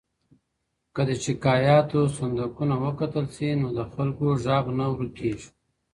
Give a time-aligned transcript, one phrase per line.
[0.95, 5.47] که د شکایاتو صندقونه وکتل سي، نو د خلګو غږ نه ورک کیږي.